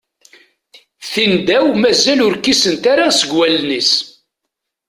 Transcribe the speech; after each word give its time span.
Tindaw 1.11 1.67
mazal 1.81 2.19
ur 2.27 2.35
kkisent 2.37 2.83
ara 2.91 3.05
seg 3.19 3.31
wallen-is. 3.37 3.91